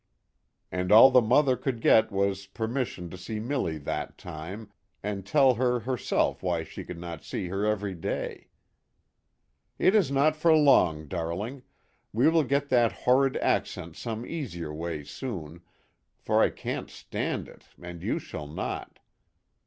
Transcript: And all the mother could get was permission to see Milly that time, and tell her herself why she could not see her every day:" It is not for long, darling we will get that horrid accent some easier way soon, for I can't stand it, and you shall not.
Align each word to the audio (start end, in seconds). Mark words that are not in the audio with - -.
And 0.71 0.91
all 0.91 1.11
the 1.11 1.21
mother 1.21 1.55
could 1.55 1.79
get 1.79 2.11
was 2.11 2.47
permission 2.47 3.11
to 3.11 3.17
see 3.19 3.39
Milly 3.39 3.77
that 3.77 4.17
time, 4.17 4.71
and 5.03 5.23
tell 5.27 5.53
her 5.53 5.81
herself 5.81 6.41
why 6.41 6.63
she 6.63 6.83
could 6.83 6.97
not 6.97 7.23
see 7.23 7.49
her 7.49 7.67
every 7.67 7.93
day:" 7.93 8.47
It 9.77 9.93
is 9.93 10.09
not 10.09 10.35
for 10.35 10.55
long, 10.55 11.07
darling 11.07 11.61
we 12.11 12.27
will 12.29 12.43
get 12.45 12.69
that 12.69 12.91
horrid 13.05 13.37
accent 13.37 13.95
some 13.95 14.25
easier 14.25 14.73
way 14.73 15.03
soon, 15.03 15.61
for 16.17 16.41
I 16.41 16.49
can't 16.49 16.89
stand 16.89 17.47
it, 17.47 17.65
and 17.79 18.01
you 18.01 18.17
shall 18.17 18.47
not. 18.47 18.97